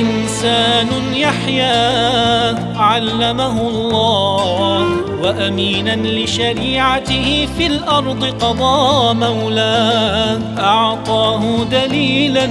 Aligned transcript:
إنسان 0.00 0.88
يحيا 1.14 1.78
علمه 2.76 3.60
الله 3.68 4.86
وأمينا 5.22 5.96
لشريعته 5.96 7.48
في 7.58 7.66
الأرض 7.66 8.24
قضى 8.24 9.14
مولاه. 9.14 10.38
أعطاه 10.58 11.64
دليلا 11.70 12.46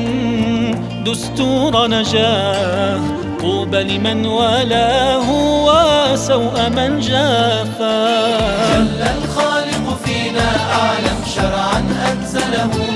دستور 1.05 1.88
نجاه. 1.88 3.00
طوبى 3.42 3.84
لمن 3.84 4.26
والاه 4.26 5.28
وسوء 5.67 6.70
من 6.70 7.00
جافاه. 7.00 8.78
جل 8.78 9.02
الخالق 9.02 10.00
فينا 10.05 10.50
أعلم 10.73 11.20
شرعا 11.36 11.83
أنزله. 12.11 12.91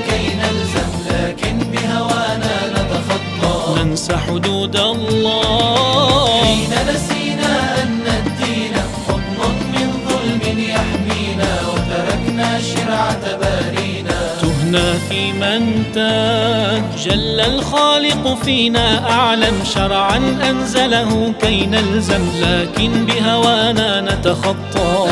ننسى 4.05 4.17
حدود 4.17 4.75
الله. 4.75 6.27
حين 6.43 6.73
نسينا 6.89 7.81
أن 7.83 8.05
الدين 8.07 8.73
حضن 9.07 9.39
من 9.73 9.89
ظلم 10.07 10.41
يحمينا 10.59 11.51
وتركنا 11.69 12.61
شرعة 12.61 13.37
بارينا. 13.41 14.19
تهنا 14.41 14.93
في 15.09 15.31
من 15.31 15.83
تاه 15.93 16.81
جل 17.05 17.39
الخالق 17.39 18.37
فينا 18.43 19.09
أعلم 19.09 19.63
شرعا 19.75 20.17
أنزله 20.49 21.33
كي 21.41 21.65
نلزم 21.65 22.25
لكن 22.41 23.05
بهوانا 23.05 24.01
ننسى 24.01 24.01
نتخطى 24.01 25.07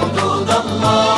حدود 0.00 0.50
الله. 0.50 1.15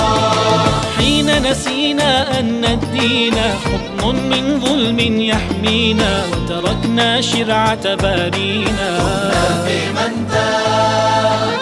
نسينا 1.50 2.40
أن 2.40 2.64
الدين 2.64 3.34
حضن 3.64 4.16
من 4.30 4.60
ظلم 4.60 5.20
يحمينا 5.20 6.24
وتركنا 6.26 7.20
شرعة 7.20 7.94
بارينا. 7.94 8.90
في 9.66 9.78
من 9.92 10.28
تاه 10.30 11.57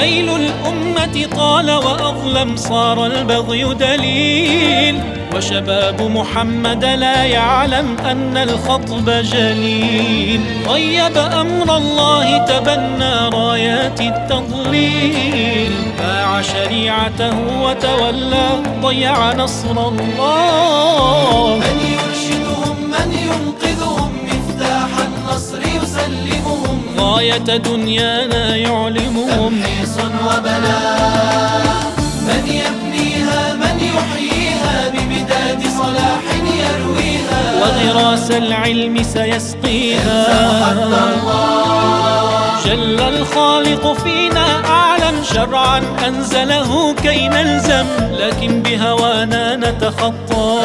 ليل 0.00 0.28
الأمة 0.36 1.26
طال 1.36 1.70
وأظلم 1.70 2.56
صار 2.56 3.06
البغي 3.06 3.74
دليل. 3.74 5.00
وشباب 5.36 6.02
محمد 6.02 6.84
لا 6.84 7.24
يعلم 7.24 7.96
أن 8.10 8.36
الخطب 8.36 9.10
جليل. 9.10 10.40
غيب 10.68 11.16
أمر 11.16 11.76
الله 11.76 12.38
تبنى 12.38 13.14
رايات 13.38 14.00
التضليل. 14.00 15.72
باع 15.98 16.42
شريعته 16.42 17.36
وتولى 17.62 18.48
ضيع 18.82 19.32
نصر 19.32 19.88
الله. 19.88 21.56
من 21.56 21.76
يرشدهم 21.94 22.76
من 22.94 23.08
ينقذهم 23.28 24.10
مفتاح 24.30 24.90
النصر 25.08 25.60
يسلمهم. 25.60 26.59
غاية 27.20 27.56
دنيانا 27.56 28.56
يعلمهم. 28.56 29.30
تمحيص 29.30 29.96
وبلاء. 30.26 31.92
من 32.26 32.44
يبنيها 32.46 33.54
من 33.54 33.76
يحييها 33.80 34.88
بمداد 34.88 35.62
صلاح 35.78 36.22
يرويها. 36.44 37.42
وغراس 37.60 38.30
العلم 38.30 39.02
سيسقيها. 39.02 40.22
جل 42.64 43.00
الخالق 43.00 43.92
فينا 43.92 44.64
أعلم. 44.64 45.24
شرعا 45.34 45.82
أنزله 46.08 46.94
كي 47.02 47.28
نلزم 47.28 47.86
لكن 48.12 48.62
بهوانا 48.62 49.56
نتخطى. 49.56 50.60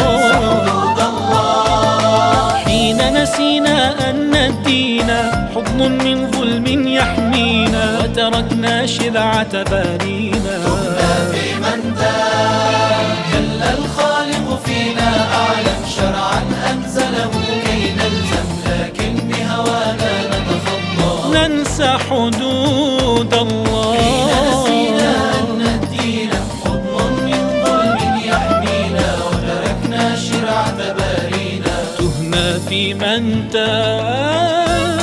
حين 2.66 3.24
نسينا 3.24 4.10
أن 4.10 4.36
الدين 4.36 5.12
حضن 5.56 5.92
من 5.92 6.32
يحمينا 8.30 8.52
وتركنا 8.52 8.86
شرعة 8.86 9.64
بارينا. 9.64 10.58
في 11.32 11.56
من 11.56 11.96
تاه 12.00 13.14
جل 13.32 13.62
الخالق 13.78 14.62
فينا 14.66 15.12
أعلم 15.34 15.82
شرعا 15.98 16.42
أنزله 16.72 17.32
كي 17.66 17.92
نلزم 17.94 18.48
لكن 18.66 19.14
بهوانا 19.28 20.14
نتخطى 20.28 21.12
ننسى 21.34 21.90
حدود 22.10 23.34
حين 23.34 24.28
نسينا 24.48 25.14
الله 25.14 25.40
أن 25.40 25.62
الدين 25.62 26.30
حضن 26.64 27.14
من 27.26 27.64
ظلم 27.66 28.20
يحمينا 28.30 29.08
وتركنا 29.26 30.16
شرعة 30.16 30.78
بارينا. 30.78 31.76
تهنا 31.98 32.60
في 32.70 32.94
من 32.94 33.50
تاه 33.54 34.95